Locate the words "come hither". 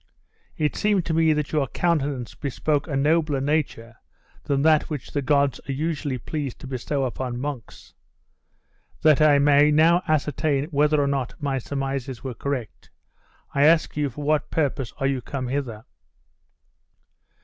15.21-15.85